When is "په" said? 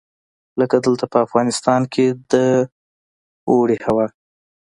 1.13-1.17